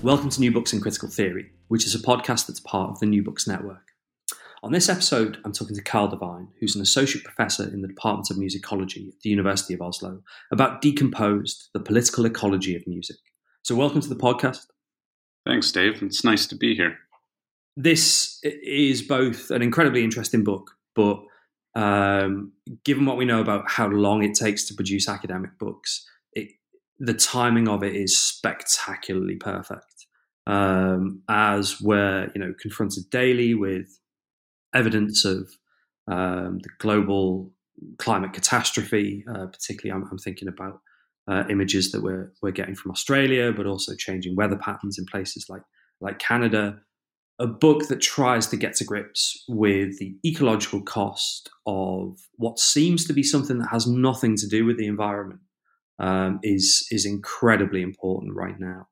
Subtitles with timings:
[0.00, 3.06] Welcome to New Books in Critical Theory, which is a podcast that's part of the
[3.06, 3.88] New Books Network.
[4.62, 8.30] On this episode, I'm talking to Kyle Devine, who's an associate professor in the Department
[8.30, 13.16] of Musicology at the University of Oslo, about Decomposed, the political ecology of music.
[13.62, 14.66] So, welcome to the podcast.
[15.44, 16.00] Thanks, Dave.
[16.00, 16.96] It's nice to be here.
[17.76, 21.24] This is both an incredibly interesting book, but
[21.74, 22.52] um,
[22.84, 26.08] given what we know about how long it takes to produce academic books,
[26.98, 30.06] the timing of it is spectacularly perfect.
[30.46, 33.98] Um, as we're you know confronted daily with
[34.74, 35.50] evidence of
[36.10, 37.52] um, the global
[37.98, 40.80] climate catastrophe, uh, particularly I'm, I'm, thinking about
[41.28, 45.46] uh, images that we're we're getting from Australia, but also changing weather patterns in places
[45.48, 45.62] like
[46.00, 46.80] like Canada.
[47.40, 53.06] A book that tries to get to grips with the ecological cost of what seems
[53.06, 55.38] to be something that has nothing to do with the environment
[55.98, 58.88] um, is is incredibly important right now.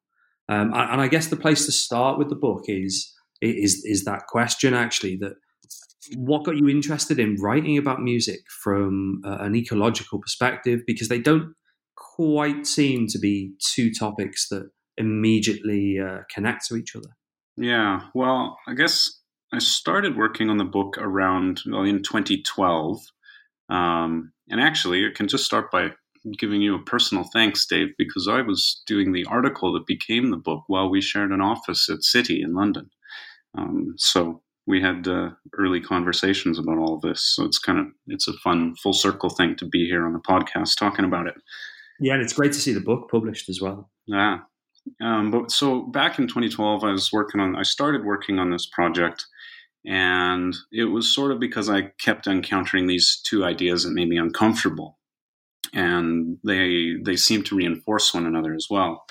[0.49, 4.27] Um, and I guess the place to start with the book is is is that
[4.29, 5.35] question actually that
[6.15, 11.19] what got you interested in writing about music from uh, an ecological perspective because they
[11.19, 11.55] don't
[11.97, 17.09] quite seem to be two topics that immediately uh, connect to each other.
[17.57, 19.21] Yeah, well, I guess
[19.53, 23.01] I started working on the book around well in 2012,
[23.69, 25.91] um, and actually, I can just start by
[26.39, 30.37] giving you a personal thanks, Dave, because I was doing the article that became the
[30.37, 32.91] book while we shared an office at City in London.
[33.57, 37.23] Um, so we had uh, early conversations about all of this.
[37.35, 40.19] So it's kind of it's a fun full circle thing to be here on the
[40.19, 41.35] podcast talking about it.
[42.01, 43.91] Yeah, and it's great to see the book published as well.
[44.07, 44.41] Yeah.
[45.01, 47.57] Um, but so back in 2012, I was working on.
[47.57, 49.25] I started working on this project,
[49.85, 54.19] and it was sort of because I kept encountering these two ideas that made me
[54.19, 54.99] uncomfortable
[55.77, 59.05] and they they seem to reinforce one another as well.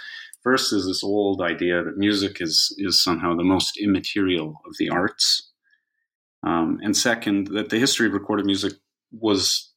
[0.44, 4.90] First is this old idea that music is is somehow the most immaterial of the
[4.90, 5.52] arts,
[6.46, 8.74] um, and second that the history of recorded music
[9.12, 9.72] was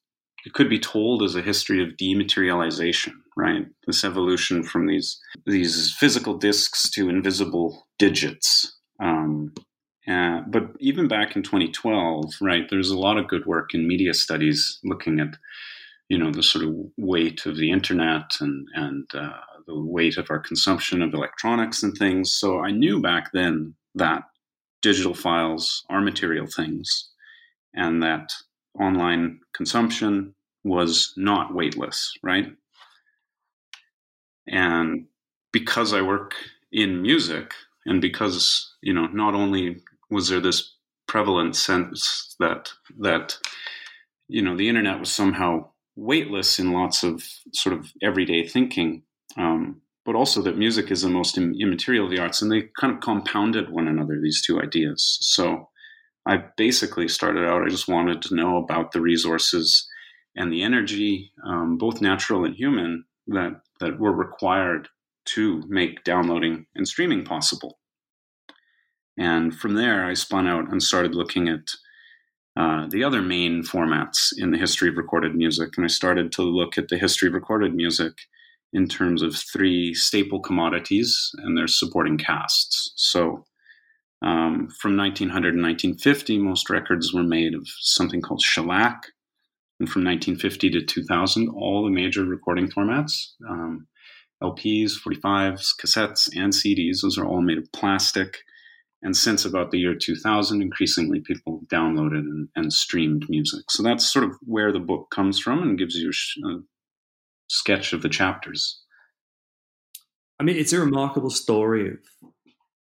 [0.47, 3.67] it could be told as a history of dematerialization, right?
[3.87, 8.77] This evolution from these these physical discs to invisible digits.
[8.99, 9.53] Um,
[10.09, 14.15] uh, but even back in 2012, right, there's a lot of good work in media
[14.15, 15.37] studies looking at
[16.09, 20.31] you know the sort of weight of the internet and and uh, the weight of
[20.31, 22.33] our consumption of electronics and things.
[22.33, 24.23] So I knew back then that
[24.81, 27.11] digital files are material things,
[27.75, 28.33] and that
[28.81, 32.53] online consumption was not weightless, right?
[34.47, 35.07] And
[35.53, 36.35] because I work
[36.73, 37.53] in music,
[37.85, 40.75] and because you know, not only was there this
[41.07, 43.37] prevalent sense that that
[44.29, 45.69] you know the internet was somehow
[45.99, 49.03] weightless in lots of sort of everyday thinking,
[49.37, 52.95] um, but also that music is the most immaterial of the arts, and they kind
[52.95, 55.19] of compounded one another, these two ideas.
[55.21, 55.69] So
[56.25, 59.87] I basically started out, I just wanted to know about the resources
[60.37, 64.89] and the energy, um, both natural and human, that, that were required
[65.27, 67.79] to make downloading and streaming possible.
[69.19, 71.67] And from there, I spun out and started looking at
[72.59, 75.71] uh, the other main formats in the history of recorded music.
[75.77, 78.13] And I started to look at the history of recorded music
[78.73, 82.93] in terms of three staple commodities and their supporting casts.
[82.97, 83.45] So
[84.23, 89.07] um, from 1900 to 1950, most records were made of something called shellac.
[89.79, 93.87] And from 1950 to 2000, all the major recording formats um,
[94.43, 98.39] LPs, 45s, cassettes, and CDs those are all made of plastic
[99.03, 103.71] and since about the year 2000, increasingly people downloaded and, and, streamed music.
[103.71, 106.11] So that's sort of where the book comes from and gives you
[106.45, 106.59] a,
[107.51, 108.83] sketch of the chapters.
[110.39, 111.99] I mean, it's a remarkable story of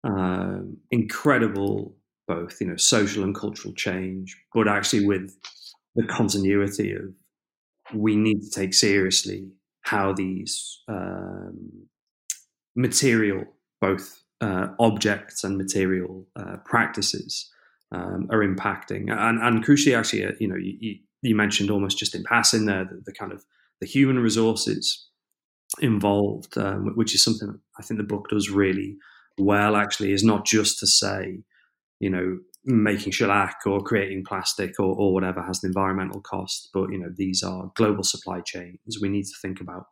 [0.03, 0.59] uh,
[0.91, 1.95] incredible
[2.27, 5.35] both, you know, social and cultural change, but actually with
[5.95, 7.13] the continuity of
[7.93, 9.49] we need to take seriously
[9.81, 11.87] how these um,
[12.75, 13.45] material,
[13.81, 17.49] both uh, objects and material uh, practices
[17.91, 19.11] um, are impacting.
[19.11, 22.85] And, and crucially, actually, uh, you know, you, you, mentioned almost just in passing there
[22.85, 23.43] the, the, kind of
[23.79, 25.07] the human resources
[25.79, 28.97] involved, um, which is something I think the book does really
[29.37, 29.75] well.
[29.75, 31.43] Actually, is not just to say,
[31.99, 36.91] you know, making shellac or creating plastic or, or whatever has an environmental cost, but
[36.91, 38.97] you know, these are global supply chains.
[39.01, 39.85] We need to think about,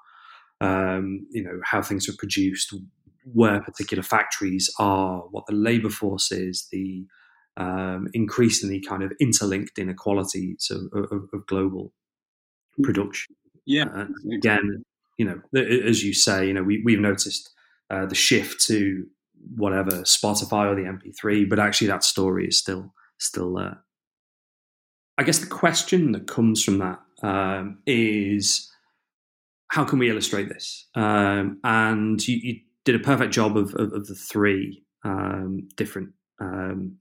[0.61, 2.73] um, you know, how things are produced,
[3.33, 7.05] where particular factories are, what the labor force is, the
[7.57, 11.93] um, increasingly kind of interlinked inequalities of, of, of global
[12.79, 12.83] mm.
[12.83, 13.35] production.
[13.65, 13.85] Yeah.
[13.93, 14.83] Uh, again,
[15.17, 17.51] you know, as you say, you know, we, we've noticed
[17.89, 19.05] uh, the shift to
[19.55, 23.83] whatever Spotify or the MP3, but actually that story is still still there.
[25.17, 28.71] I guess the question that comes from that um, is
[29.67, 30.87] how can we illustrate this?
[30.95, 32.59] Um, and you, you,
[32.91, 36.09] did a perfect job of, of, of the three um, different
[36.41, 36.97] um,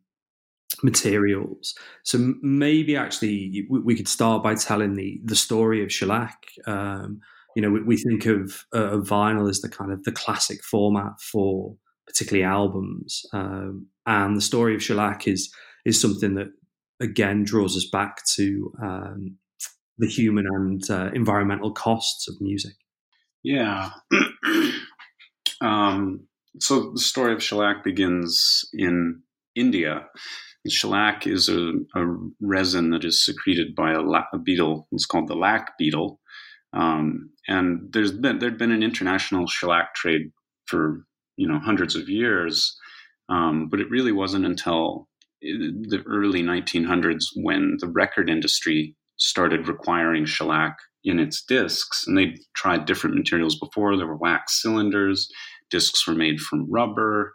[0.83, 1.75] materials.
[2.05, 6.37] So maybe actually we, we, could start by telling the the story of shellac.
[6.67, 7.21] Um,
[7.57, 11.21] you know, we, we think of, uh, vinyl as the kind of the classic format
[11.33, 11.75] for
[12.07, 15.51] particularly albums, um, and the story of shellac is
[15.87, 16.49] is something that
[17.01, 19.37] again draws us back to um,
[19.97, 22.75] the human and uh, environmental costs of music.
[23.43, 23.91] Yeah.
[25.61, 26.27] um,
[26.61, 29.23] so the story of shellac begins in
[29.55, 30.07] India
[30.67, 32.07] Shellac is a, a,
[32.41, 34.89] resin that is secreted by a, la- a, beetle.
[34.93, 36.21] It's called the lac beetle.
[36.73, 40.33] Um, and there's been there'd been an international shellac trade
[40.67, 41.07] for
[41.37, 42.77] you know hundreds of years,
[43.29, 45.09] um, but it really wasn't until
[45.41, 50.77] the early 1900s when the record industry started requiring shellac
[51.09, 52.07] in its discs.
[52.07, 53.97] And they tried different materials before.
[53.97, 55.29] There were wax cylinders.
[55.71, 57.35] Discs were made from rubber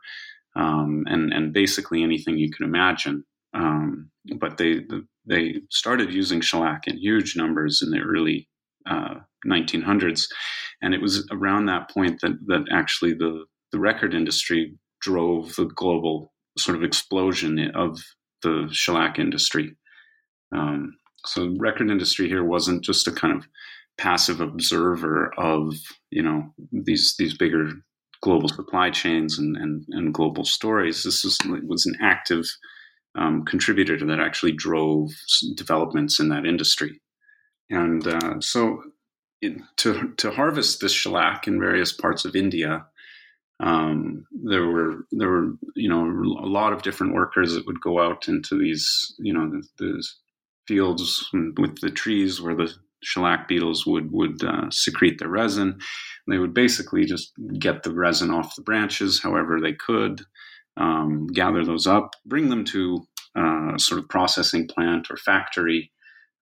[0.55, 3.23] um, and and basically anything you can imagine.
[3.53, 4.81] Um, but they
[5.25, 8.47] they started using shellac in huge numbers in the early
[8.89, 9.15] uh,
[9.45, 10.25] 1900s,
[10.81, 15.65] and it was around that point that that actually the the record industry drove the
[15.65, 17.99] global sort of explosion of
[18.43, 19.75] the shellac industry.
[20.55, 23.47] Um, so the record industry here wasn't just a kind of
[23.97, 25.75] passive observer of
[26.09, 27.71] you know these these bigger
[28.23, 31.03] global supply chains and, and, and global stories.
[31.03, 31.37] This was,
[31.67, 32.45] was an active
[33.15, 35.09] um, contributor that actually drove
[35.55, 37.01] developments in that industry.
[37.69, 38.81] And uh, so
[39.75, 42.85] to, to harvest this shellac in various parts of India,
[43.59, 48.01] um, there were there were you know a lot of different workers that would go
[48.01, 50.07] out into these you know the, the
[50.68, 52.74] fields with the trees where the
[53.04, 55.80] shellac beetles would would uh, secrete the resin.
[56.27, 60.21] They would basically just get the resin off the branches however they could,
[60.77, 63.06] um, gather those up, bring them to
[63.38, 65.92] uh, a sort of processing plant or factory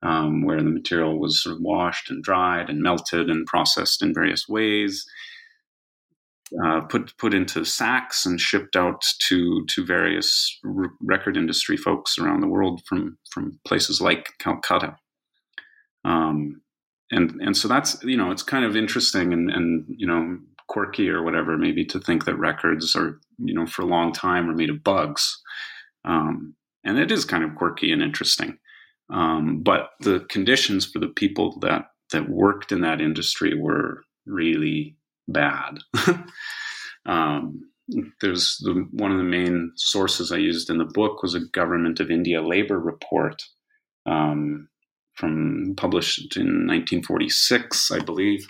[0.03, 4.13] um, where the material was sort of washed and dried and melted and processed in
[4.13, 5.05] various ways.
[6.65, 12.17] Uh, put put into sacks and shipped out to to various r- record industry folks
[12.17, 14.97] around the world from from places like Calcutta.
[16.03, 16.61] Um,
[17.11, 20.37] and and so that's you know it's kind of interesting and and you know
[20.67, 24.49] quirky or whatever maybe to think that records are you know for a long time
[24.49, 25.41] are made of bugs
[26.05, 28.57] um, and it is kind of quirky and interesting
[29.11, 34.95] um, but the conditions for the people that that worked in that industry were really
[35.31, 35.79] bad
[37.05, 37.61] um,
[38.21, 41.99] there's the, one of the main sources I used in the book was a government
[41.99, 43.43] of India labor report
[44.05, 44.69] um,
[45.15, 48.47] from published in 1946, I believe,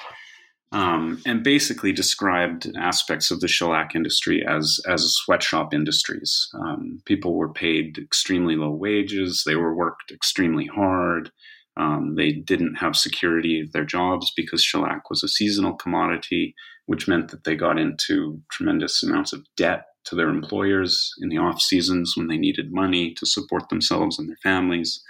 [0.71, 6.49] um, and basically described aspects of the shellac industry as as sweatshop industries.
[6.53, 9.43] Um, people were paid extremely low wages.
[9.45, 11.31] They were worked extremely hard.
[11.77, 16.53] Um, they didn't have security of their jobs because shellac was a seasonal commodity,
[16.85, 21.37] which meant that they got into tremendous amounts of debt to their employers in the
[21.37, 25.01] off seasons when they needed money to support themselves and their families.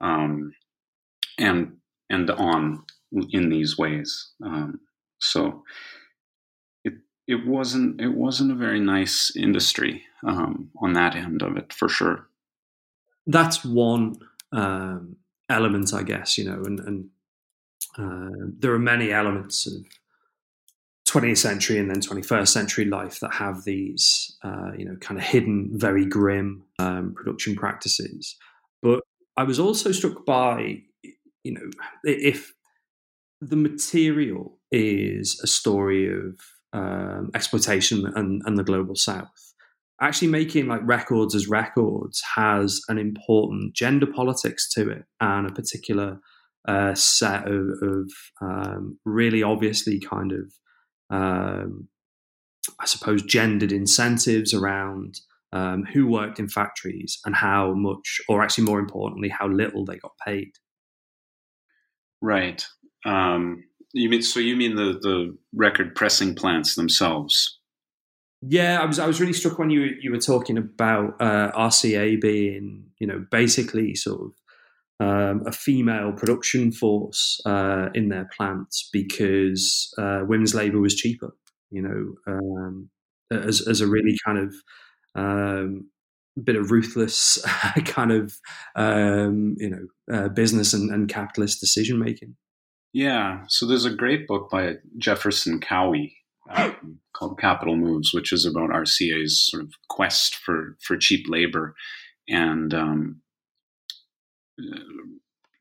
[0.00, 0.52] Um,
[1.38, 1.76] and
[2.10, 2.84] and on
[3.30, 4.30] in these ways.
[4.44, 4.80] Um,
[5.18, 5.62] so
[6.84, 6.94] it
[7.26, 11.88] it wasn't it wasn't a very nice industry um, on that end of it for
[11.88, 12.26] sure.
[13.26, 14.16] That's one
[14.52, 15.16] um,
[15.52, 16.38] element, I guess.
[16.38, 17.08] You know, and, and
[17.98, 19.84] uh, there are many elements of
[21.08, 25.24] 20th century and then 21st century life that have these, uh, you know, kind of
[25.24, 28.36] hidden, very grim um, production practices.
[28.82, 29.00] But
[29.36, 30.82] I was also struck by
[31.44, 31.70] you know,
[32.04, 32.52] if
[33.40, 36.40] the material is a story of
[36.72, 39.41] um, exploitation and, and the global south,
[40.02, 45.52] actually making like records as records has an important gender politics to it and a
[45.52, 46.18] particular
[46.68, 50.52] uh, set of, of um, really obviously kind of
[51.10, 51.88] um,
[52.80, 55.20] I suppose, gendered incentives around
[55.52, 59.96] um, who worked in factories and how much, or actually more importantly, how little they
[59.96, 60.52] got paid.
[62.20, 62.64] Right.
[63.04, 64.40] Um, you mean so?
[64.40, 67.58] You mean the the record pressing plants themselves?
[68.42, 72.20] Yeah, I was I was really struck when you you were talking about uh, RCA
[72.20, 74.32] being you know basically sort of
[75.00, 81.36] um, a female production force uh, in their plants because uh, women's labour was cheaper.
[81.70, 82.90] You know, um,
[83.30, 84.54] as as a really kind of
[85.14, 85.88] um,
[86.42, 87.40] bit of ruthless
[87.84, 88.36] kind of
[88.74, 92.34] um, you know uh, business and, and capitalist decision making.
[92.92, 96.16] Yeah, so there's a great book by Jefferson Cowie
[96.50, 101.74] um, called Capital Moves, which is about RCA's sort of quest for for cheap labor,
[102.28, 103.22] and um,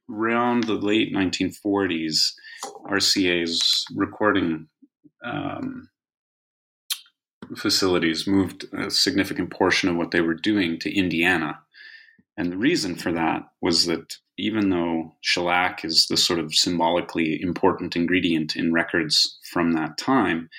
[0.10, 2.34] around the late 1940s,
[2.86, 4.68] RCA's recording
[5.24, 5.90] um,
[7.56, 11.60] facilities moved a significant portion of what they were doing to Indiana.
[12.38, 17.40] And the reason for that was that even though shellac is the sort of symbolically
[17.42, 20.50] important ingredient in records from that time,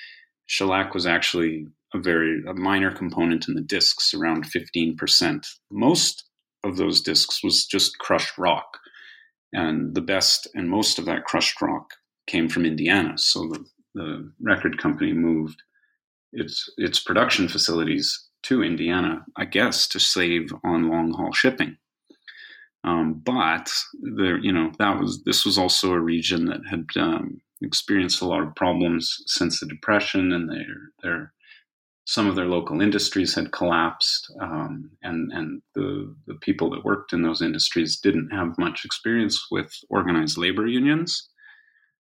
[0.45, 5.45] shellac was actually a very a minor component in the discs, around 15%.
[5.69, 6.23] Most
[6.63, 8.79] of those discs was just crushed rock.
[9.51, 11.93] And the best and most of that crushed rock
[12.25, 13.17] came from Indiana.
[13.17, 15.61] So the, the record company moved
[16.31, 21.77] its its production facilities to Indiana, I guess, to save on long haul shipping.
[22.83, 23.71] Um, but
[24.01, 28.25] there, you know, that was this was also a region that had um, experienced a
[28.27, 31.33] lot of problems since the depression, and their their
[32.05, 37.13] some of their local industries had collapsed, um, and and the the people that worked
[37.13, 41.29] in those industries didn't have much experience with organized labor unions.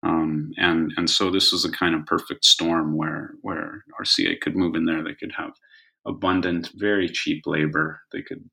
[0.03, 4.55] Um, and and so this was a kind of perfect storm where where RCA could
[4.55, 5.03] move in there.
[5.03, 5.53] They could have
[6.09, 8.01] abundant, very cheap labor.
[8.13, 8.49] They could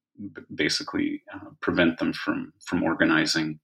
[0.53, 3.59] basically uh, prevent them from from organizing.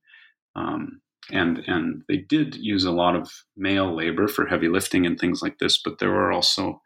[0.56, 5.20] Um, and and they did use a lot of male labor for heavy lifting and
[5.20, 6.82] things like this, but there were also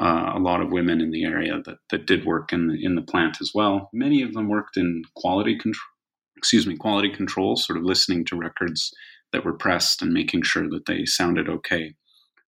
[0.00, 2.94] uh, a lot of women in the area that, that did work in the in
[2.94, 3.90] the plant as well.
[3.92, 5.92] Many of them worked in quality control,
[6.36, 8.92] excuse me, quality control, sort of listening to records
[9.32, 11.94] that were pressed and making sure that they sounded okay.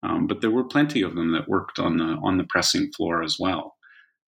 [0.04, 3.24] Um, but there were plenty of them that worked on the on the pressing floor
[3.24, 3.76] as well.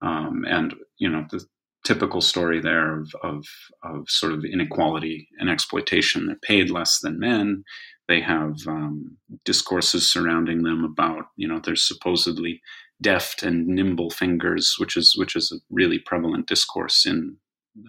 [0.01, 1.46] Um, and you know the
[1.86, 3.46] typical story there of, of
[3.84, 6.27] of sort of inequality and exploitation.
[6.27, 7.63] They're paid less than men.
[8.08, 12.62] They have um, discourses surrounding them about you know they're supposedly
[13.01, 17.38] deft and nimble fingers, which is which is a really prevalent discourse in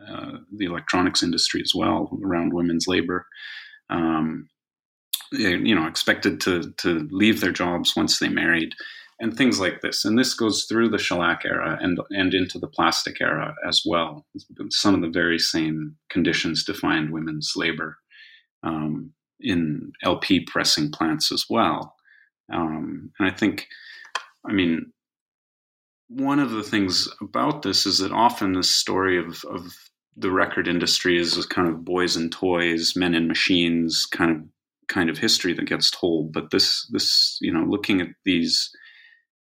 [0.08, 3.26] uh, the electronics industry as well around women's labor.
[3.90, 4.48] Um,
[5.32, 8.74] you know expected to to leave their jobs once they married
[9.22, 10.04] and things like this.
[10.04, 14.26] And this goes through the shellac era and and into the plastic era as well.
[14.70, 17.96] Some of the very same conditions defined women's labor
[18.62, 21.94] um, in lp pressing plants as well.
[22.52, 23.68] Um, and i think
[24.46, 24.92] i mean
[26.08, 29.72] one of the things about this is that often the story of, of
[30.16, 34.42] the record industry is kind of boys and toys, men and machines, kind of
[34.88, 36.32] kind of history that gets told.
[36.32, 38.70] But this this you know looking at these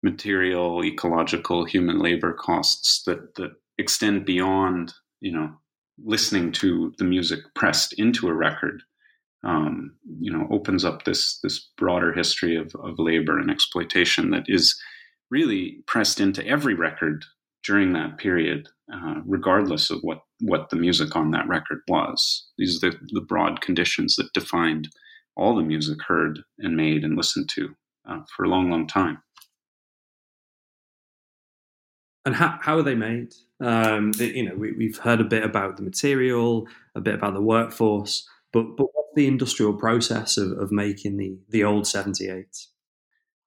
[0.03, 5.51] material, ecological, human labor costs that that extend beyond you know
[6.03, 8.83] listening to the music pressed into a record.
[9.43, 14.43] Um, you know, opens up this this broader history of, of labor and exploitation that
[14.47, 14.77] is
[15.31, 17.23] really pressed into every record
[17.63, 22.49] during that period, uh, regardless of what what the music on that record was.
[22.57, 24.89] These are the, the broad conditions that defined
[25.35, 27.69] all the music heard and made and listened to
[28.09, 29.21] uh, for a long, long time.
[32.25, 33.33] And how, how are they made?
[33.61, 37.33] Um, the, you know, we, have heard a bit about the material, a bit about
[37.33, 42.29] the workforce, but but what's the industrial process of, of making the the old seventy
[42.29, 42.67] eight?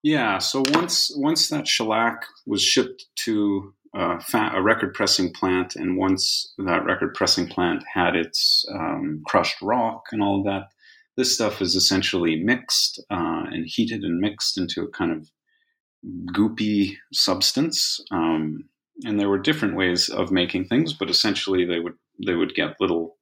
[0.02, 5.96] Yeah, so once once that shellac was shipped to uh, a record pressing plant, and
[5.96, 10.68] once that record pressing plant had its um, crushed rock and all of that,
[11.16, 15.30] this stuff is essentially mixed uh, and heated and mixed into a kind of
[16.34, 18.00] goopy substance.
[18.10, 18.64] Um,
[19.04, 21.94] and there were different ways of making things, but essentially they would
[22.24, 23.16] they would get little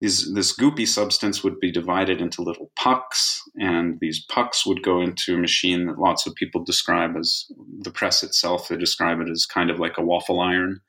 [0.00, 5.00] these this goopy substance would be divided into little pucks, and these pucks would go
[5.00, 7.46] into a machine that lots of people describe as
[7.80, 8.68] the press itself.
[8.68, 10.82] They describe it as kind of like a waffle iron,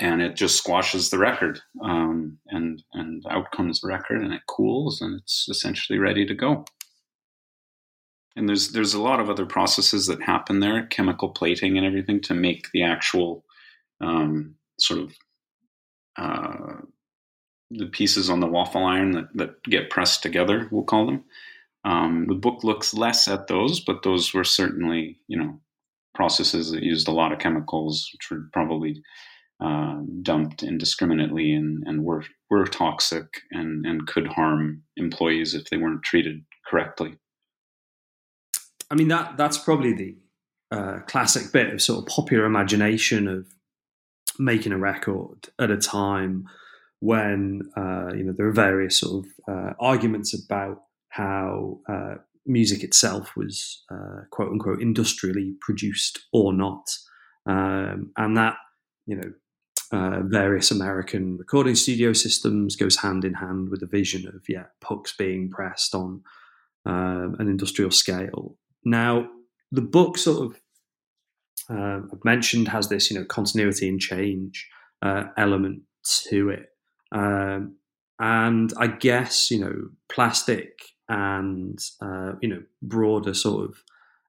[0.00, 4.42] and it just squashes the record um, and and out comes the record and it
[4.46, 6.64] cools and it's essentially ready to go
[8.36, 12.20] and there's there's a lot of other processes that happen there, chemical plating and everything,
[12.22, 13.44] to make the actual
[14.00, 15.12] um, sort of
[16.16, 16.80] uh,
[17.70, 20.68] the pieces on the waffle iron that, that get pressed together.
[20.70, 21.24] We'll call them.
[21.84, 25.60] Um, the book looks less at those, but those were certainly you know
[26.14, 29.02] processes that used a lot of chemicals, which were probably
[29.60, 35.76] uh, dumped indiscriminately and, and were were toxic and, and could harm employees if they
[35.76, 37.16] weren't treated correctly.
[38.94, 40.16] I mean that that's probably the
[40.70, 43.48] uh, classic bit of sort of popular imagination of
[44.38, 46.44] making a record at a time
[47.00, 52.14] when uh, you know there are various sort of uh, arguments about how uh,
[52.46, 56.86] music itself was uh, quote unquote industrially produced or not,
[57.46, 58.54] um, and that
[59.06, 59.32] you know
[59.90, 64.66] uh, various American recording studio systems goes hand in hand with the vision of yeah
[64.80, 66.22] pucks being pressed on
[66.86, 68.56] um, an industrial scale.
[68.84, 69.28] Now
[69.72, 70.60] the book sort of
[71.70, 74.68] uh, I've mentioned has this you know continuity and change
[75.02, 75.82] uh, element
[76.28, 76.68] to it,
[77.12, 77.76] um,
[78.18, 79.74] and I guess you know
[80.08, 83.82] plastic and uh, you know broader sort of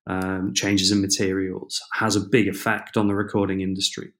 [0.07, 4.11] um, changes in materials has a big effect on the recording industry.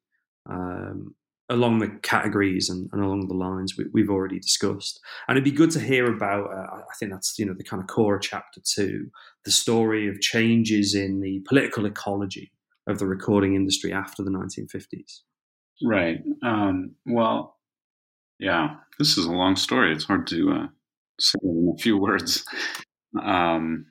[0.50, 1.16] Um,
[1.50, 5.00] along the categories and, and, along the lines we, have already discussed.
[5.28, 6.52] And it'd be good to hear about.
[6.52, 9.10] Uh, I think that's you know the kind of core of chapter two,
[9.44, 12.52] the story of changes in the political ecology
[12.88, 15.22] of the recording industry after the 1950s.
[15.84, 16.22] Right.
[16.44, 17.58] Um, well,
[18.40, 19.92] yeah, this is a long story.
[19.92, 20.68] It's hard to uh,
[21.20, 22.46] say in a few words.
[23.22, 23.88] Um,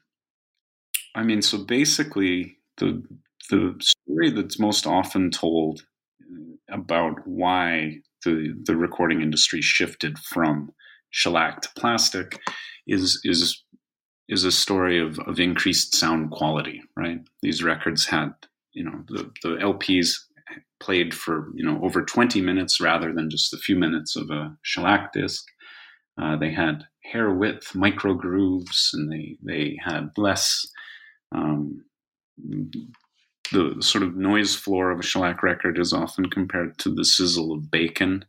[1.15, 3.03] I mean, so basically, the
[3.51, 5.85] the story that's most often told
[6.23, 10.71] uh, about why the the recording industry shifted from
[11.11, 12.39] shellac to plastic
[12.87, 13.65] is is
[14.29, 17.21] is a story of, of increased sound quality, right?
[17.43, 18.31] These records had,
[18.73, 20.15] you know, the, the LPs
[20.81, 24.57] played for, you know, over 20 minutes rather than just a few minutes of a
[24.63, 25.45] shellac disc.
[26.21, 30.67] Uh, they had hair width micro grooves, and they they had less
[31.35, 31.85] um,
[33.53, 37.53] the sort of noise floor of a shellac record is often compared to the sizzle
[37.53, 38.25] of bacon.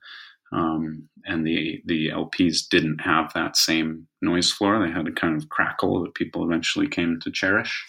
[0.52, 4.80] Um, and the the LPs didn't have that same noise floor.
[4.80, 7.86] They had a kind of crackle that people eventually came to cherish.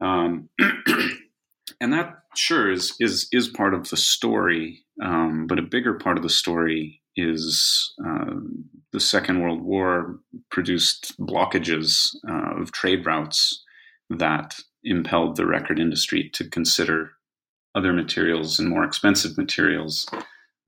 [0.00, 0.48] Um,
[1.80, 6.16] and that sure is is is part of the story, um, but a bigger part
[6.16, 8.34] of the story is uh,
[8.92, 10.18] the Second World War
[10.50, 13.62] produced blockages uh, of trade routes
[14.10, 17.12] that impelled the record industry to consider
[17.74, 20.06] other materials and more expensive materials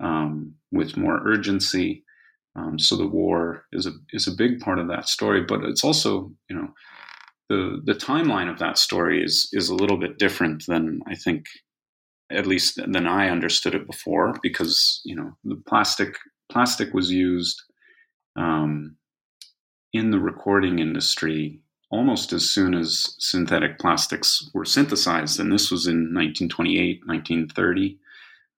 [0.00, 2.04] um, with more urgency.
[2.56, 5.84] Um, so the war is a is a big part of that story, but it's
[5.84, 6.68] also you know
[7.48, 11.46] the the timeline of that story is is a little bit different than I think
[12.30, 16.16] at least than I understood it before because you know the plastic
[16.50, 17.60] plastic was used
[18.36, 18.96] um,
[19.92, 21.60] in the recording industry
[21.94, 27.98] almost as soon as synthetic plastics were synthesized, and this was in 1928, 1930.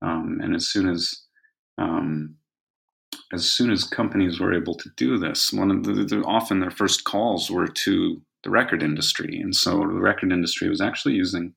[0.01, 1.23] Um, and as soon as
[1.77, 2.37] um,
[3.33, 6.71] as soon as companies were able to do this, one of the, the, often their
[6.71, 11.55] first calls were to the record industry, and so the record industry was actually using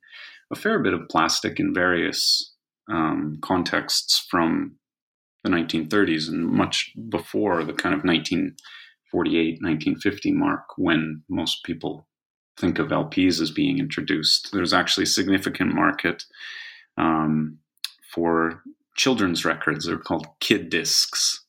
[0.52, 2.54] a fair bit of plastic in various
[2.92, 4.76] um, contexts from
[5.46, 8.02] the 1930s and much before the kind of
[9.12, 12.08] 1948, 1950 mark when most people
[12.58, 14.50] think of LPs as being introduced.
[14.52, 16.24] There's actually a significant market
[16.98, 17.58] um,
[18.14, 18.62] for
[18.96, 19.86] children's records.
[19.86, 21.46] They're called kid discs,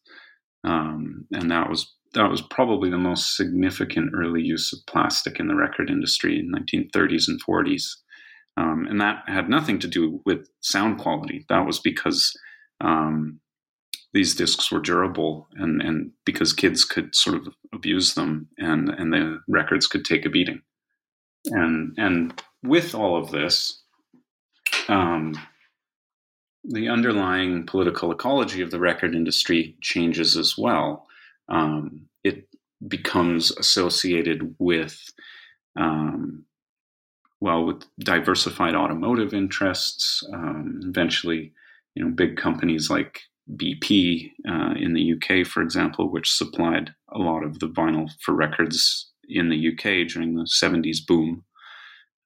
[0.65, 5.47] um, and that was that was probably the most significant early use of plastic in
[5.47, 7.85] the record industry in 1930s and 40s.
[8.57, 11.47] Um, and that had nothing to do with sound quality.
[11.49, 12.37] That was because
[12.81, 13.41] um,
[14.13, 19.13] these discs were durable and, and because kids could sort of abuse them and, and
[19.13, 20.61] the records could take a beating.
[21.47, 23.83] And, and with all of this,
[24.89, 25.35] um,
[26.65, 31.07] the underlying political ecology of the record industry changes as well.
[31.49, 32.49] Um, it
[32.87, 35.01] becomes associated with,
[35.77, 36.45] um,
[37.41, 40.23] well, with diversified automotive interests.
[40.33, 41.53] Um, eventually,
[41.95, 43.21] you know, big companies like
[43.57, 48.35] BP uh, in the UK, for example, which supplied a lot of the vinyl for
[48.35, 51.45] records in the UK during the 70s boom.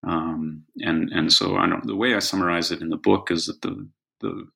[0.06, 3.46] Um, and and so I don't, the way I summarize it in the book is
[3.46, 3.88] that the
[4.20, 4.46] the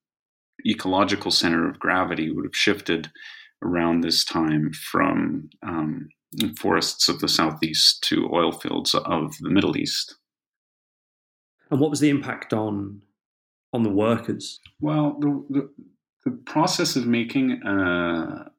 [0.66, 3.11] ecological center of gravity would have shifted
[3.62, 6.09] around this time from um,
[6.59, 10.16] forests of the southeast to oil fields of the Middle East.
[11.70, 13.02] And what was the impact on
[13.72, 14.61] on the workers?
[14.81, 15.70] Well, the the,
[16.29, 18.51] the process of making a,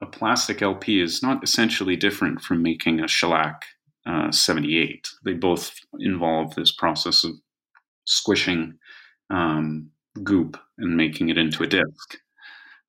[0.00, 3.62] a, plastic LP is not essentially different from making a shellac
[4.06, 5.08] uh, 78.
[5.24, 7.32] They both involve this process of
[8.04, 8.78] squishing
[9.30, 9.90] um,
[10.24, 12.18] goop and making it into a disc.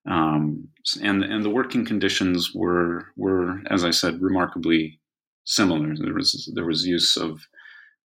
[0.09, 0.67] Um,
[1.01, 4.99] and and the working conditions were were, as I said, remarkably
[5.45, 5.95] similar.
[5.95, 7.39] There was there was use of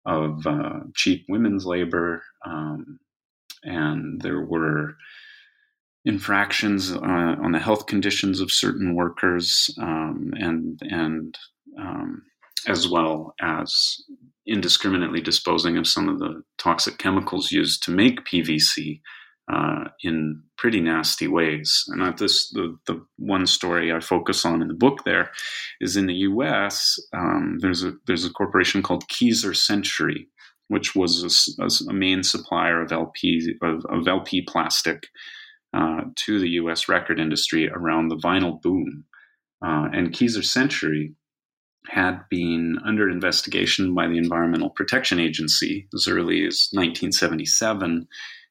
[0.06, 3.00] of uh, cheap women's labor, um,
[3.64, 4.94] and there were
[6.08, 11.38] infractions uh, on the health conditions of certain workers, um, and and
[11.78, 12.22] um,
[12.66, 14.02] as well as
[14.46, 19.00] indiscriminately disposing of some of the toxic chemicals used to make PVC
[19.52, 21.84] uh, in pretty nasty ways.
[21.88, 25.30] And at this, the, the one story I focus on in the book there
[25.82, 26.98] is in the U.S.
[27.12, 30.26] Um, there's a there's a corporation called Keysor Century,
[30.68, 35.06] which was a, a main supplier of LP of, of LP plastic
[35.74, 36.88] uh, to the U.S.
[36.88, 39.04] record industry around the vinyl boom.
[39.64, 41.14] Uh, and Keysor Century
[41.88, 48.06] had been under investigation by the Environmental Protection Agency as early as 1977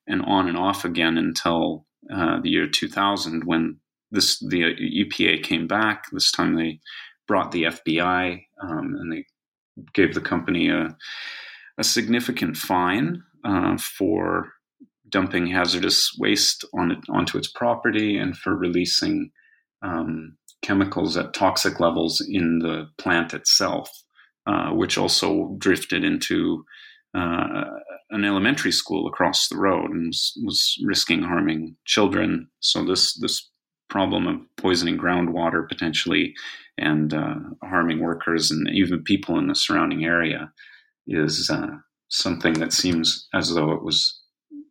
[0.07, 3.77] and on and off again until uh, the year 2000 when
[4.11, 6.05] this the EPA came back.
[6.11, 6.79] This time they
[7.27, 9.25] brought the FBI um, and they
[9.93, 10.95] gave the company a,
[11.77, 14.51] a significant fine uh, for
[15.09, 19.31] dumping hazardous waste on onto its property and for releasing
[19.81, 23.89] um, chemicals at toxic levels in the plant itself,
[24.47, 26.63] uh, which also drifted into
[27.15, 27.63] uh,
[28.09, 32.47] an elementary school across the road and was, was, risking harming children.
[32.59, 33.49] So this this
[33.89, 36.33] problem of poisoning groundwater potentially
[36.77, 40.51] and uh, harming workers and even people in the surrounding area
[41.07, 41.67] is uh,
[42.09, 44.16] something that seems as though it was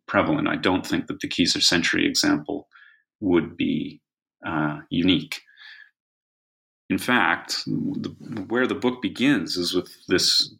[0.07, 0.47] prevalent.
[0.47, 2.67] I don't think that the Keysor Century example
[3.19, 4.01] would be
[4.45, 5.41] uh, unique.
[6.89, 8.15] In fact, the,
[8.47, 10.53] where the book begins is with this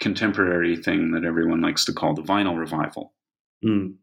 [0.00, 3.14] contemporary thing that everyone likes to call the vinyl revival.
[3.64, 3.94] Mm.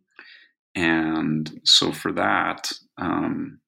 [0.75, 3.60] And so for that, um,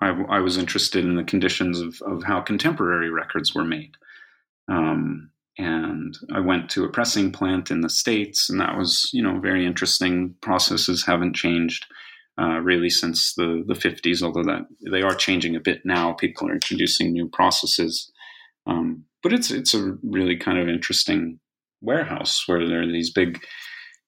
[0.00, 3.96] I, I, was interested in the conditions of, of how contemporary records were made.
[4.68, 9.22] Um, and I went to a pressing plant in the States, and that was, you
[9.22, 10.34] know, very interesting.
[10.40, 11.86] Processes haven't changed
[12.40, 16.12] uh, really since the, the 50s, although that they are changing a bit now.
[16.12, 18.10] People are introducing new processes.
[18.66, 21.38] Um, but it's it's a really kind of interesting
[21.82, 23.40] warehouse where there are these big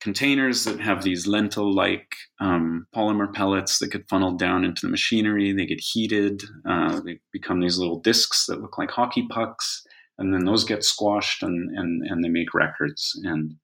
[0.01, 5.53] containers that have these lentil-like um, polymer pellets that get funneled down into the machinery.
[5.53, 6.43] They get heated.
[6.69, 9.87] Uh, they become these little discs that look like hockey pucks,
[10.19, 13.19] and then those get squashed and and and they make records.
[13.25, 13.55] And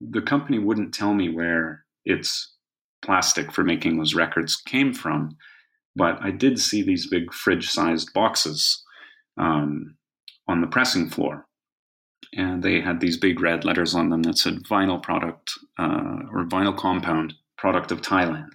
[0.00, 2.54] the company wouldn't tell me where its
[3.02, 5.36] plastic for making those records came from,
[5.96, 8.84] but I did see these big fridge-sized boxes.
[9.38, 9.96] Um,
[10.50, 11.46] on the pressing floor.
[12.34, 16.44] And they had these big red letters on them that said vinyl product uh, or
[16.44, 18.50] vinyl compound product of Thailand.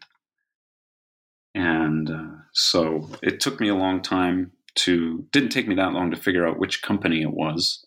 [1.54, 6.12] And uh, so it took me a long time to, didn't take me that long
[6.12, 7.86] to figure out which company it was,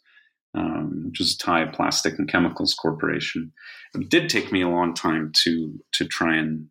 [0.54, 3.52] um, which was Thai Plastic and Chemicals Corporation.
[3.94, 6.68] It did take me a long time to, to try and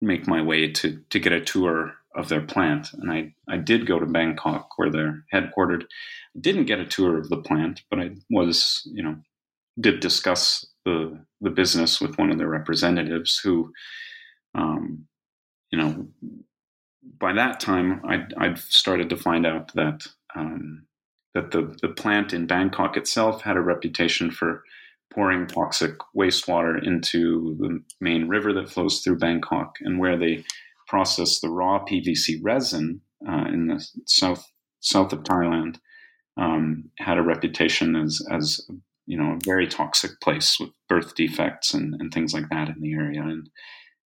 [0.00, 2.92] make my way to, to get a tour of their plant.
[2.94, 5.84] And I, I did go to Bangkok where they're headquartered.
[6.40, 9.16] Didn't get a tour of the plant, but I was, you know,
[9.78, 13.72] did discuss the the business with one of their representatives who,
[14.54, 15.06] um,
[15.70, 16.08] you know,
[17.18, 20.86] by that time I'd, I'd started to find out that um,
[21.34, 24.64] that the, the plant in Bangkok itself had a reputation for
[25.12, 30.44] pouring toxic wastewater into the main river that flows through Bangkok and where they
[30.86, 35.76] process the raw PVC resin uh, in the south south of Thailand
[36.36, 38.60] um, had a reputation as as
[39.06, 42.80] you know a very toxic place with birth defects and, and things like that in
[42.80, 43.22] the area.
[43.22, 43.48] And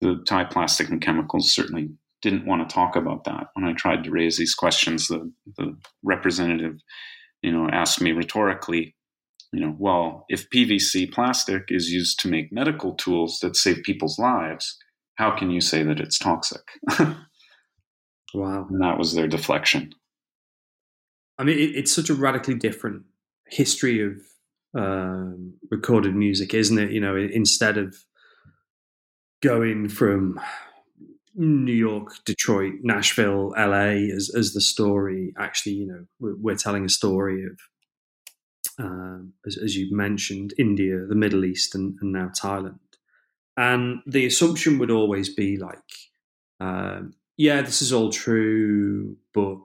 [0.00, 1.90] the Thai Plastic and Chemicals certainly
[2.22, 3.48] didn't want to talk about that.
[3.54, 6.76] When I tried to raise these questions, the the representative,
[7.42, 8.94] you know, asked me rhetorically,
[9.52, 14.18] you know, well, if PVC plastic is used to make medical tools that save people's
[14.18, 14.78] lives,
[15.16, 16.62] how can you say that it's toxic?
[16.98, 18.66] wow.
[18.70, 19.94] And that was their deflection.
[21.38, 23.02] I mean, it, it's such a radically different
[23.48, 24.12] history of
[24.74, 26.92] um, recorded music, isn't it?
[26.92, 27.96] You know, instead of
[29.42, 30.40] going from
[31.34, 35.32] New York, Detroit, Nashville, LA as as the story.
[35.38, 37.58] Actually, you know, we're, we're telling a story of,
[38.78, 42.78] um, as, as, you mentioned, India, the Middle East, and, and, now Thailand.
[43.56, 45.78] And the assumption would always be like,
[46.60, 49.56] um, yeah, this is all true, but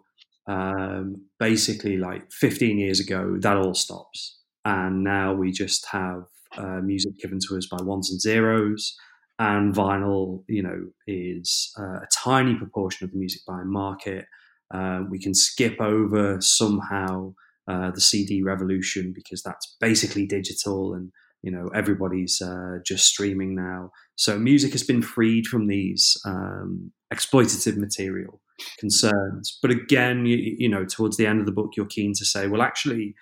[0.48, 6.24] um, basically, like 15 years ago, that all stops, and now we just have
[6.58, 8.98] uh, music given to us by ones and zeros
[9.40, 14.26] and vinyl, you know, is uh, a tiny proportion of the music buying market.
[14.74, 17.34] Uh, we can skip over somehow
[17.68, 21.12] uh, the CD revolution because that's basically digital, and
[21.44, 23.92] you know everybody's uh, just streaming now.
[24.16, 28.42] So music has been freed from these um, exploitative material
[28.80, 29.58] concerns.
[29.62, 32.48] But again, you, you know, towards the end of the book, you're keen to say,
[32.48, 33.14] well, actually,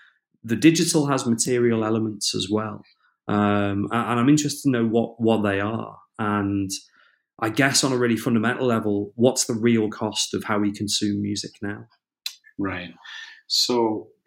[0.43, 2.81] the digital has material elements as well.
[3.27, 5.97] Um, and I'm interested to know what what they are.
[6.19, 6.71] And
[7.39, 11.21] I guess on a really fundamental level, what's the real cost of how we consume
[11.21, 11.87] music now?
[12.57, 12.93] Right.
[13.47, 14.07] So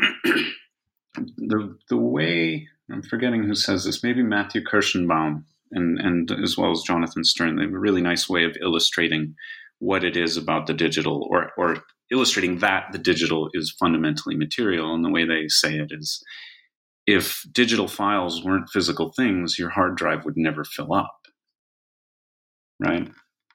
[1.14, 6.70] the the way I'm forgetting who says this, maybe Matthew Kirschenbaum and and as well
[6.70, 9.34] as Jonathan Sterne, they have a really nice way of illustrating
[9.78, 14.94] what it is about the digital or or illustrating that the digital is fundamentally material
[14.94, 16.22] and the way they say it is
[17.06, 21.17] if digital files weren't physical things your hard drive would never fill up
[22.78, 23.08] right?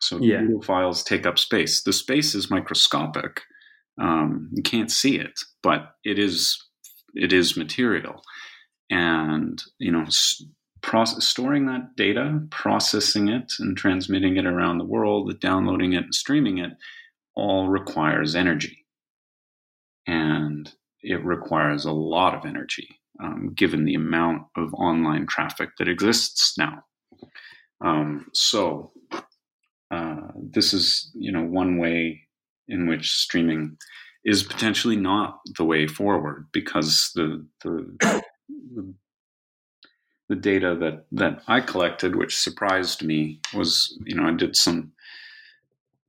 [0.03, 0.41] So yeah.
[0.41, 1.83] Google files take up space.
[1.83, 3.41] The space is microscopic.
[4.01, 6.61] Um, you can't see it, but it is
[7.13, 8.21] it is material,
[8.89, 10.05] and you know,
[10.81, 16.15] process, storing that data, processing it, and transmitting it around the world, downloading it and
[16.15, 16.71] streaming it,
[17.35, 18.85] all requires energy,
[20.07, 25.87] and it requires a lot of energy, um, given the amount of online traffic that
[25.87, 26.83] exists now.
[27.83, 28.91] Um, so
[29.91, 32.21] uh, this is you know one way
[32.67, 33.77] in which streaming
[34.25, 38.23] is potentially not the way forward because the the,
[40.29, 44.93] the, data that that I collected, which surprised me, was you know I did some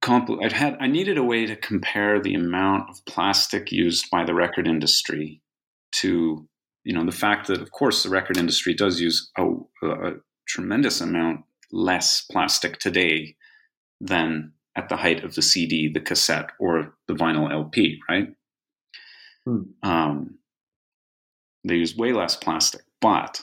[0.06, 4.34] I had I needed a way to compare the amount of plastic used by the
[4.34, 5.40] record industry
[5.92, 6.46] to
[6.84, 9.44] you know the fact that of course the record industry does use a,
[9.82, 10.12] a
[10.46, 13.36] tremendous amount less plastic today
[14.00, 18.28] than at the height of the CD, the cassette, or the vinyl LP, right?
[19.44, 19.62] Hmm.
[19.82, 20.38] Um,
[21.64, 23.42] they use way less plastic, but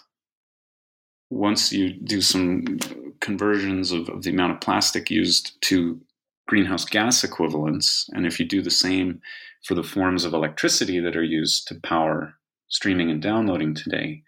[1.30, 2.78] once you do some
[3.20, 6.00] conversions of, of, the amount of plastic used to
[6.48, 9.22] greenhouse gas equivalents, and if you do the same
[9.64, 12.36] for the forms of electricity that are used to power
[12.68, 14.24] streaming and downloading today,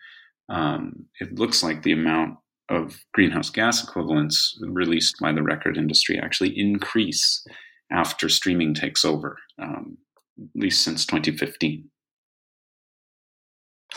[0.50, 2.38] um, it looks like the amount
[2.74, 7.46] of greenhouse gas equivalents released by the record industry actually increase
[7.92, 9.98] after streaming takes over, um,
[10.40, 11.90] at least since 2015.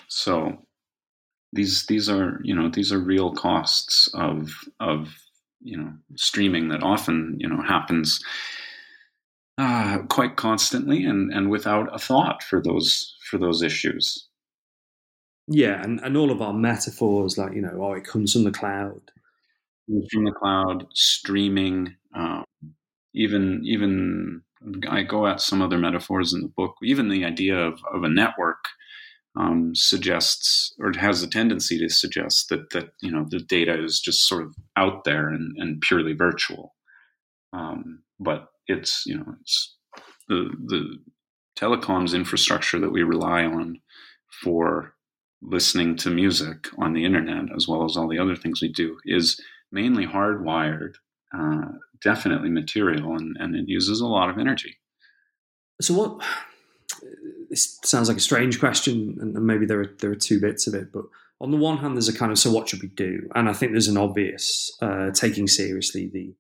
[0.09, 0.67] So
[1.53, 5.15] these these are you know these are real costs of of
[5.61, 8.21] you know streaming that often you know happens
[9.59, 14.29] uh, quite constantly and and without a thought for those for those issues.
[15.49, 18.51] Yeah, and, and all of our metaphors, like, you know, oh, it comes from the
[18.51, 19.01] cloud.
[20.11, 22.45] From the cloud, streaming, um,
[23.15, 24.43] even, even
[24.89, 26.75] I go at some other metaphors in the book.
[26.83, 28.65] Even the idea of, of a network
[29.39, 34.01] um, suggests, or has a tendency to suggest that, that, you know, the data is
[34.01, 36.75] just sort of out there and, and purely virtual.
[37.53, 39.77] Um, but it's, you know, it's
[40.29, 40.99] the, the
[41.57, 43.79] telecoms infrastructure that we rely on
[44.43, 44.95] for
[45.43, 48.99] listening to music on the internet, as well as all the other things we do,
[49.05, 50.95] is mainly hardwired,
[51.37, 51.73] uh,
[52.03, 54.77] definitely material, and, and it uses a lot of energy.
[55.81, 56.23] So, what?
[57.51, 60.75] This sounds like a strange question, and maybe there are there are two bits of
[60.75, 60.93] it.
[60.93, 61.05] But
[61.41, 63.29] on the one hand, there's a kind of so what should we do?
[63.35, 66.35] And I think there's an obvious uh, taking seriously the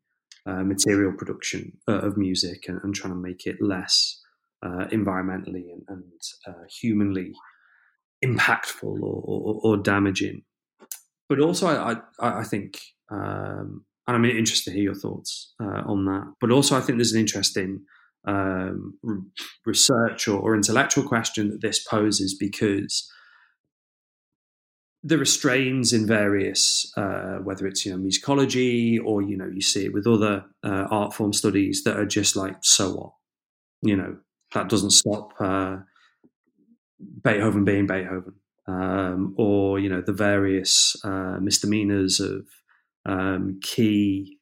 [0.51, 4.23] uh, material production uh, of music and, and, trying to make it less
[4.63, 6.05] uh, environmentally and, and
[6.47, 7.33] uh, humanly
[8.25, 10.43] impactful or, or, or damaging.
[11.29, 12.79] But also, I, I, I think,
[13.11, 16.33] um, and I'm interested to hear your thoughts uh, on that.
[16.41, 17.81] But also, I think there's an interesting
[18.27, 18.99] um,
[19.65, 23.11] research or, or intellectual question that this poses because
[25.03, 29.61] there are strains in various, uh, whether it's you know musicology or you know you
[29.61, 33.13] see it with other uh, art form studies that are just like so what,
[33.83, 34.17] you know
[34.53, 35.77] that doesn't stop uh,
[37.23, 38.35] Beethoven being Beethoven,
[38.67, 42.47] um, or you know the various uh, misdemeanors of
[43.05, 44.39] um, key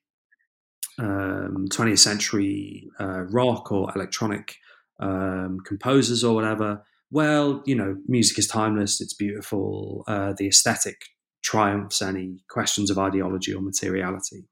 [0.99, 4.57] um, 20th century uh, rock or electronic
[5.01, 6.85] um, composers or whatever.
[7.11, 10.97] Well, you know, music is timeless, it's beautiful, uh, the aesthetic
[11.43, 14.49] triumphs any questions of ideology or materiality.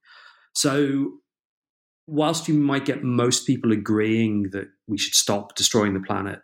[0.54, 1.12] So,
[2.06, 6.42] whilst you might get most people agreeing that we should stop destroying the planet,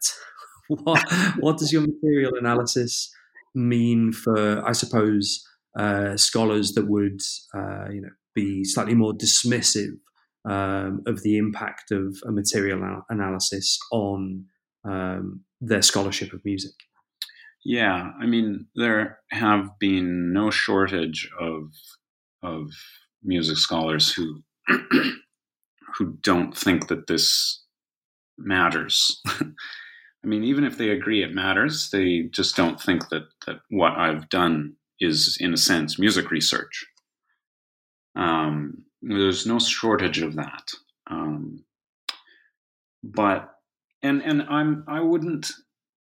[0.85, 1.05] what,
[1.41, 3.11] what does your material analysis
[3.55, 5.45] mean for, I suppose,
[5.79, 7.21] uh, scholars that would,
[7.55, 9.99] uh, you know, be slightly more dismissive
[10.49, 14.45] um, of the impact of a material analysis on
[14.85, 16.75] um, their scholarship of music?
[17.65, 21.73] Yeah, I mean, there have been no shortage of
[22.43, 22.71] of
[23.23, 24.43] music scholars who
[25.97, 27.65] who don't think that this
[28.39, 29.21] matters.
[30.25, 33.93] I mean, even if they agree it matters, they just don't think that that what
[33.93, 36.87] I've done is, in a sense, music research.
[38.17, 40.73] Um, there's no shortage of that.
[41.09, 41.65] Um,
[43.03, 43.55] but
[44.03, 45.53] and and I'm I wouldn't.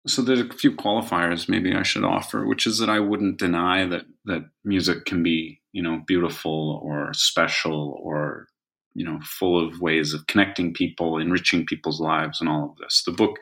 [0.06, 3.84] So there's a few qualifiers maybe I should offer, which is that I wouldn't deny
[3.86, 8.46] that that music can be you know beautiful or special or
[8.94, 13.02] you know full of ways of connecting people, enriching people's lives, and all of this.
[13.04, 13.36] The book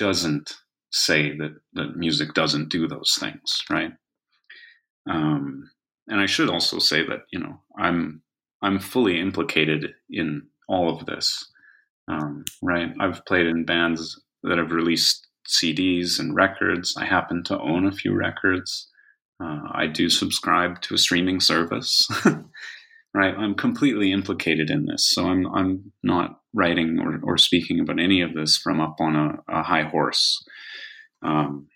[0.00, 0.56] doesn't
[0.90, 3.92] say that that music doesn't do those things, right?
[5.08, 5.70] Um,
[6.08, 8.22] and I should also say that you know I'm
[8.62, 11.46] I'm fully implicated in all of this.
[12.08, 16.96] Um, right, I've played in bands that have released CDs and records.
[16.96, 18.88] I happen to own a few records.
[19.42, 22.08] Uh, I do subscribe to a streaming service.
[23.14, 28.00] right, I'm completely implicated in this, so I'm I'm not writing or, or speaking about
[28.00, 30.44] any of this from up on a, a high horse.
[31.22, 31.68] Um,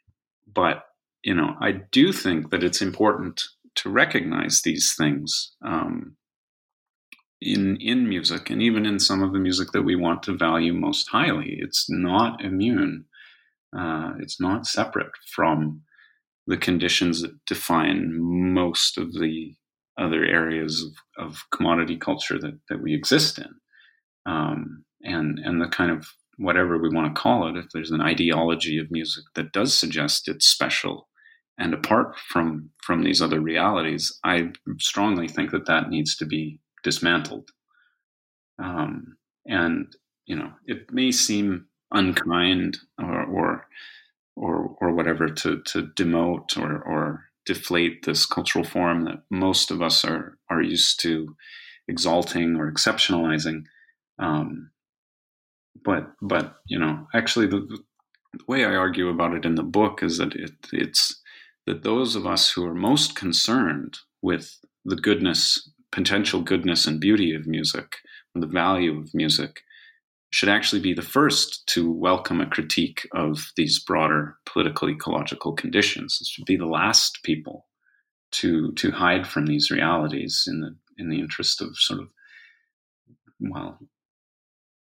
[0.52, 0.84] but
[1.22, 3.42] you know, I do think that it's important
[3.76, 6.16] to recognize these things um,
[7.40, 10.72] in in music, and even in some of the music that we want to value
[10.72, 11.58] most highly.
[11.60, 13.06] It's not immune.
[13.76, 15.82] Uh, it's not separate from
[16.46, 19.56] the conditions that define most of the
[19.98, 20.82] other areas
[21.18, 23.54] of, of commodity culture that, that we exist in.
[24.26, 26.06] Um, and and the kind of
[26.38, 30.28] whatever we want to call it, if there's an ideology of music that does suggest
[30.28, 31.08] it's special
[31.58, 36.60] and apart from from these other realities, I strongly think that that needs to be
[36.82, 37.50] dismantled.
[38.62, 39.94] Um, and
[40.26, 43.66] you know, it may seem unkind or or
[44.36, 49.82] or, or whatever to to demote or or deflate this cultural form that most of
[49.82, 51.36] us are are used to
[51.88, 53.64] exalting or exceptionalizing.
[54.18, 54.70] Um,
[55.84, 57.60] but but you know, actually, the,
[58.32, 61.20] the way I argue about it in the book is that it, it's
[61.66, 67.34] that those of us who are most concerned with the goodness, potential goodness and beauty
[67.34, 67.96] of music,
[68.34, 69.62] and the value of music,
[70.34, 76.18] should actually be the first to welcome a critique of these broader political ecological conditions.
[76.20, 77.68] It should be the last people
[78.32, 82.08] to to hide from these realities in the in the interest of sort of
[83.38, 83.78] well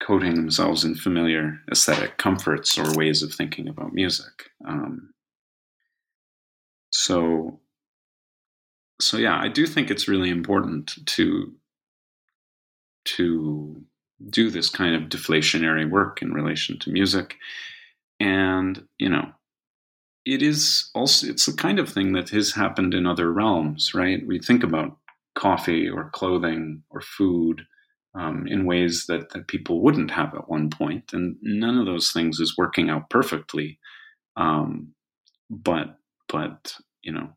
[0.02, 4.44] coating themselves in familiar aesthetic comforts or ways of thinking about music.
[4.66, 5.11] Um,
[6.88, 7.61] so
[9.00, 11.52] so yeah i do think it's really important to
[13.04, 13.85] to
[14.31, 17.37] do this kind of deflationary work in relation to music.
[18.20, 19.33] And you know
[20.24, 24.27] it is also it's the kind of thing that has happened in other realms right?
[24.27, 24.96] We think about
[25.35, 27.66] coffee or clothing or food
[28.14, 32.12] um, in ways that, that people wouldn't have at one point and none of those
[32.12, 33.79] things is working out perfectly.
[34.37, 34.94] Um,
[35.50, 35.98] but
[36.29, 37.31] but you know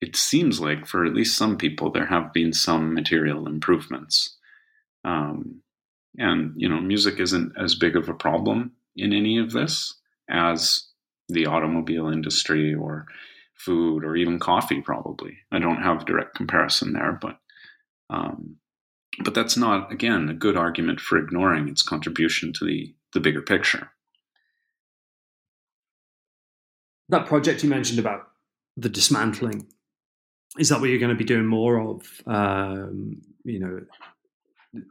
[0.00, 4.38] it seems like for at least some people there have been some material improvements
[5.04, 5.60] um,
[6.18, 9.94] and you know music isn't as big of a problem in any of this
[10.28, 10.88] as
[11.28, 13.06] the automobile industry or
[13.54, 15.38] food or even coffee probably.
[15.52, 17.38] I don't have direct comparison there but
[18.08, 18.56] um,
[19.22, 23.42] but that's not again a good argument for ignoring its contribution to the the bigger
[23.42, 23.90] picture.
[27.08, 28.28] That project you mentioned about
[28.76, 29.66] the dismantling
[30.58, 32.22] is that what you're going to be doing more of?
[32.26, 33.80] Um, you know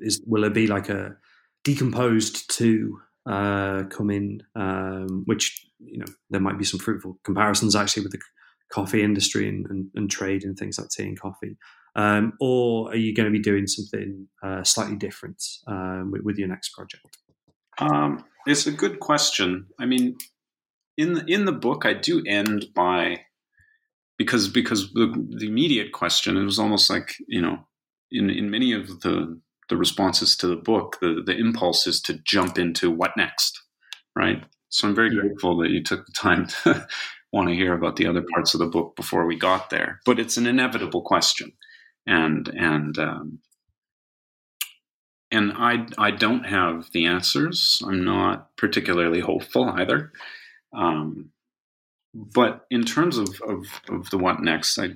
[0.02, 1.16] is will there be like a
[1.64, 3.00] decomposed to
[3.30, 8.12] uh, come in um, which you know there might be some fruitful comparisons actually with
[8.12, 8.20] the
[8.72, 11.58] coffee industry and, and, and trade and things like tea and coffee.
[11.96, 16.38] Um, or are you going to be doing something uh, slightly different um, with, with,
[16.38, 17.18] your next project?
[17.80, 19.66] Um, it's a good question.
[19.80, 20.18] I mean
[21.00, 23.22] in the, in the book, I do end by
[24.18, 27.60] because because the, the immediate question it was almost like you know
[28.12, 29.40] in in many of the
[29.70, 33.62] the responses to the book, the the impulse is to jump into what next,
[34.16, 34.44] right?
[34.70, 36.88] So I'm very grateful that you took the time to
[37.32, 40.00] want to hear about the other parts of the book before we got there.
[40.06, 41.54] But it's an inevitable question,
[42.06, 43.40] and and um,
[45.32, 47.82] and I I don't have the answers.
[47.86, 50.12] I'm not particularly hopeful either.
[50.74, 51.32] Um,
[52.14, 54.96] but in terms of, of, of the what next, I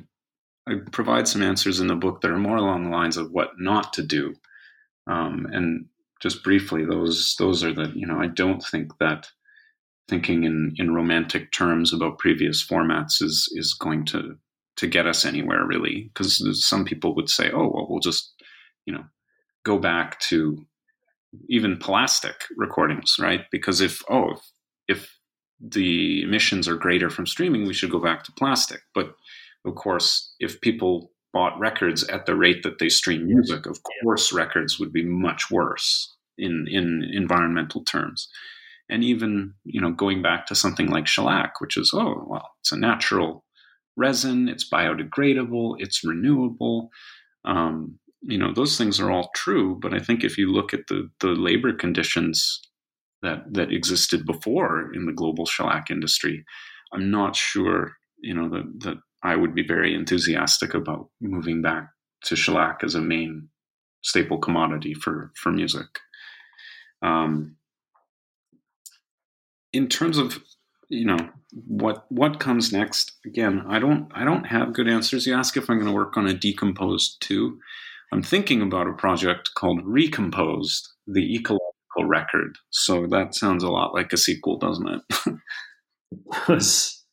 [0.66, 3.60] I provide some answers in the book that are more along the lines of what
[3.60, 4.36] not to do.
[5.08, 5.86] Um, and
[6.22, 9.30] just briefly, those those are the you know I don't think that
[10.08, 14.38] thinking in in romantic terms about previous formats is is going to
[14.78, 16.12] to get us anywhere really.
[16.14, 18.34] Because some people would say oh well we'll just
[18.86, 19.04] you know
[19.64, 20.66] go back to
[21.50, 23.42] even plastic recordings right?
[23.52, 25.20] Because if oh if, if
[25.60, 28.82] the emissions are greater from streaming we should go back to plastic.
[28.94, 29.16] But
[29.66, 34.32] of course if people bought records at the rate that they stream music of course
[34.32, 38.30] records would be much worse in in environmental terms.
[38.90, 42.72] And even you know going back to something like shellac which is oh well it's
[42.72, 43.44] a natural
[43.98, 46.90] resin it's biodegradable it's renewable.
[47.46, 50.88] Um, you know those things are all true but i think if you look at
[50.88, 52.62] the the labor conditions
[53.22, 56.44] that that existed before in the global shellac industry
[56.94, 61.90] i'm not sure you know that that i would be very enthusiastic about moving back
[62.24, 63.50] to shellac as a main
[64.04, 65.88] staple commodity for for music.
[67.02, 67.56] Um,
[69.72, 70.40] in terms of
[70.90, 71.18] you know
[71.52, 75.26] what what comes next again i don't i don't have good answers.
[75.26, 77.60] You ask if i'm going to work on a decomposed two
[78.12, 82.56] i'm thinking about a project called recomposed the ecological record.
[82.70, 85.02] So that sounds a lot like a sequel doesn't
[86.48, 86.62] it?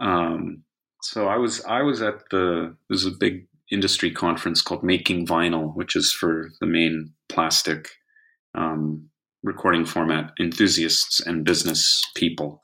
[0.00, 0.62] Um,
[1.08, 5.74] so i was i was at the there's a big industry conference called making vinyl
[5.74, 7.88] which is for the main plastic
[8.54, 9.08] um,
[9.42, 12.62] recording format enthusiasts and business people.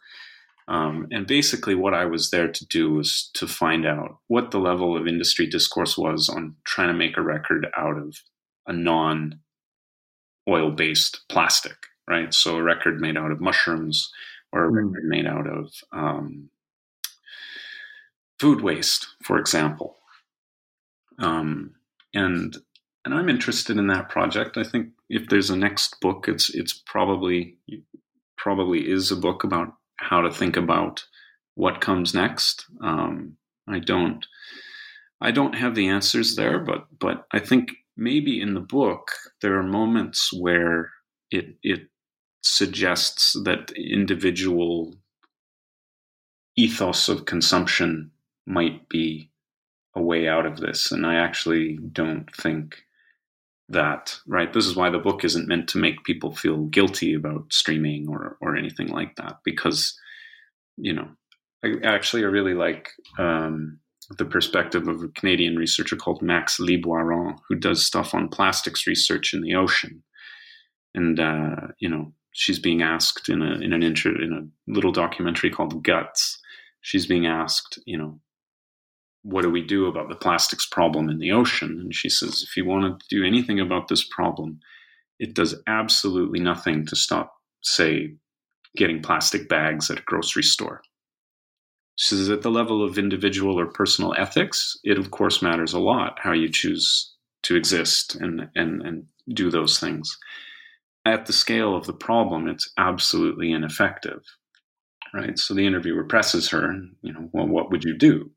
[0.66, 4.58] Um, and basically, what I was there to do was to find out what the
[4.58, 8.16] level of industry discourse was on trying to make a record out of
[8.66, 9.40] a non
[10.48, 11.76] oil based plastic,
[12.08, 12.32] right?
[12.32, 14.10] So, a record made out of mushrooms
[14.52, 14.76] or a mm.
[14.76, 16.48] record made out of um,
[18.38, 19.96] food waste, for example.
[21.18, 21.74] Um,
[22.12, 22.56] and
[23.04, 24.56] and I'm interested in that project.
[24.56, 27.58] I think if there's a next book, it's it's probably
[28.36, 31.04] probably is a book about how to think about
[31.54, 32.66] what comes next.
[32.82, 33.36] Um,
[33.68, 34.26] I don't
[35.20, 39.10] I don't have the answers there, but but I think maybe in the book
[39.40, 40.90] there are moments where
[41.30, 41.88] it it
[42.42, 44.94] suggests that individual
[46.56, 48.10] ethos of consumption
[48.46, 49.30] might be
[49.96, 52.76] a way out of this, and I actually don't think
[53.68, 54.52] that, right?
[54.52, 58.36] This is why the book isn't meant to make people feel guilty about streaming or
[58.40, 59.98] or anything like that, because
[60.76, 61.08] you know,
[61.64, 63.78] I actually I really like um,
[64.18, 69.32] the perspective of a Canadian researcher called Max Liboiron, who does stuff on plastics research
[69.32, 70.02] in the ocean,
[70.94, 74.92] and uh, you know, she's being asked in a in an intro in a little
[74.92, 76.38] documentary called Guts.
[76.82, 78.20] She's being asked, you know,
[79.24, 81.80] what do we do about the plastics problem in the ocean?
[81.80, 84.60] And she says, if you want to do anything about this problem,
[85.18, 88.14] it does absolutely nothing to stop, say,
[88.76, 90.82] getting plastic bags at a grocery store.
[91.96, 95.78] She says, at the level of individual or personal ethics, it of course matters a
[95.78, 97.14] lot how you choose
[97.44, 100.18] to exist and, and, and do those things.
[101.06, 104.22] At the scale of the problem, it's absolutely ineffective.
[105.14, 105.38] Right.
[105.38, 108.32] So the interviewer presses her, you know, well, what would you do?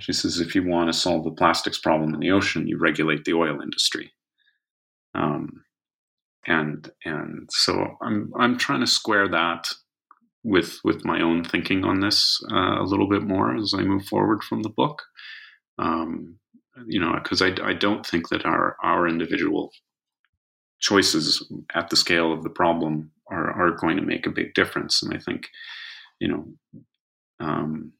[0.00, 3.24] She says if you want to solve the plastics problem in the ocean, you regulate
[3.24, 4.12] the oil industry.
[5.14, 5.64] Um,
[6.46, 9.68] and and so I'm I'm trying to square that
[10.42, 14.04] with with my own thinking on this uh, a little bit more as I move
[14.06, 15.02] forward from the book.
[15.78, 16.38] Um,
[16.86, 19.70] you know, because I, I don't think that our our individual
[20.80, 25.02] choices at the scale of the problem are are going to make a big difference.
[25.02, 25.48] And I think,
[26.20, 26.46] you know,
[27.40, 27.92] um,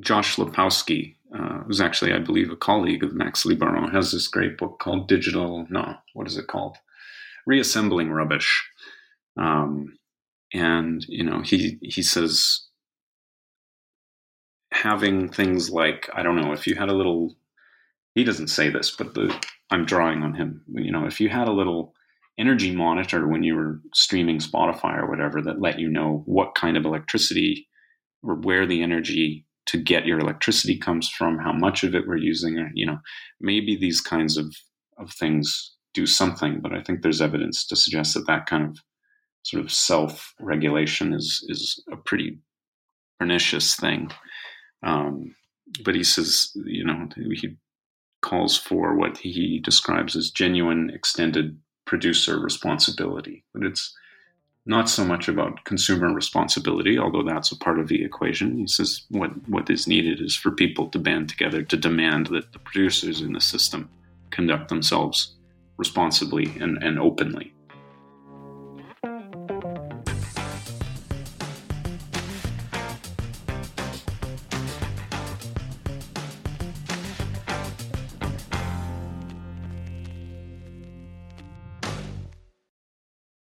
[0.00, 4.58] Josh Lepawsky, uh, who's actually, I believe, a colleague of Max Liboiron, has this great
[4.58, 6.76] book called Digital, no, what is it called?
[7.46, 8.68] Reassembling Rubbish.
[9.36, 9.98] Um,
[10.52, 12.66] and, you know, he, he says
[14.72, 17.36] having things like, I don't know, if you had a little,
[18.14, 19.34] he doesn't say this, but the,
[19.70, 20.62] I'm drawing on him.
[20.68, 21.94] You know, if you had a little
[22.38, 26.76] energy monitor when you were streaming Spotify or whatever that let you know what kind
[26.76, 27.66] of electricity
[28.22, 32.16] or where the energy to get your electricity comes from, how much of it we're
[32.16, 32.98] using, you know,
[33.40, 34.54] maybe these kinds of
[34.98, 36.60] of things do something.
[36.60, 38.78] But I think there's evidence to suggest that that kind of
[39.42, 42.38] sort of self regulation is is a pretty
[43.18, 44.10] pernicious thing.
[44.82, 45.34] Um,
[45.84, 47.56] but he says, you know, he
[48.22, 53.44] calls for what he describes as genuine extended producer responsibility.
[53.52, 53.94] But it's
[54.66, 58.58] not so much about consumer responsibility, although that's a part of the equation.
[58.58, 62.52] He says what, what is needed is for people to band together to demand that
[62.52, 63.88] the producers in the system
[64.30, 65.36] conduct themselves
[65.76, 67.52] responsibly and, and openly.